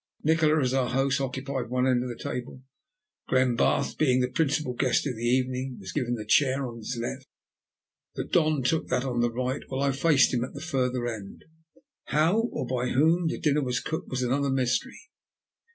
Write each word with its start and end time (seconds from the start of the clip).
Nikola, 0.23 0.61
as 0.61 0.73
our 0.73 0.89
host, 0.89 1.21
occupied 1.21 1.69
one 1.69 1.85
end 1.85 2.01
of 2.01 2.09
the 2.09 2.17
table; 2.17 2.63
Glenbarth, 3.29 3.99
being 3.99 4.19
the 4.19 4.31
principal 4.31 4.73
guest 4.73 5.05
of 5.05 5.15
the 5.15 5.21
evening, 5.21 5.77
was 5.79 5.91
given 5.93 6.15
the 6.15 6.25
chair 6.25 6.65
on 6.67 6.77
his 6.77 6.97
left; 6.99 7.27
the 8.15 8.23
Don 8.23 8.63
took 8.63 8.87
that 8.87 9.05
on 9.05 9.19
the 9.21 9.29
right, 9.31 9.61
while 9.67 9.83
I 9.83 9.91
faced 9.91 10.33
him 10.33 10.43
at 10.43 10.55
the 10.55 10.59
further 10.59 11.05
end. 11.07 11.45
How, 12.05 12.39
or 12.51 12.65
by 12.65 12.89
whom, 12.89 13.27
the 13.27 13.39
dinner 13.39 13.61
was 13.61 13.79
cooked 13.79 14.09
was 14.09 14.23
another 14.23 14.49
mystery. 14.49 14.99